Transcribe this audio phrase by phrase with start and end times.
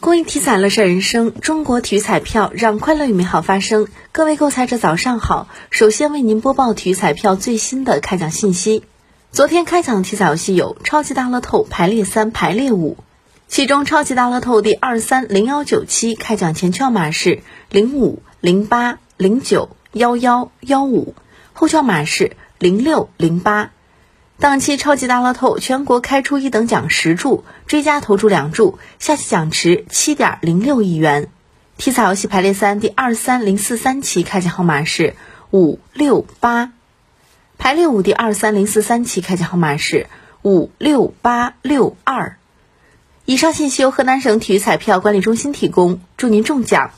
[0.00, 3.88] 公益体彩乐善人生，中国体育彩票让快乐与美好发生。
[4.12, 8.84] 各位购彩者早上好，首先为您播报体育彩票最新的开奖信息。
[9.32, 12.96] 昨天开奖的体彩游戏有超级大乐透排列三、排列五，
[13.48, 21.16] 其中超级大乐透第二三零幺九七开奖前券码是零五零八零九幺幺幺五，
[21.52, 23.72] 后券码是零六零八。
[24.40, 31.28] 当期超级大乐透全国开出一等奖十注，追加投注两注，下期奖池七点零六亿元。
[31.76, 35.16] 体彩游戏排列三第二三零四三期开奖号码是
[35.50, 36.70] 五六八，
[37.58, 40.06] 排列五第二三零四三期开奖号码是
[40.42, 42.36] 五六八六二。
[43.24, 46.92] 以上信息由河南省体育彩票管理中心提供，祝您中奖！